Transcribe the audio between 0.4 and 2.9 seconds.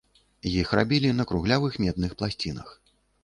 Іх рабілі на круглявых медных пласцінах.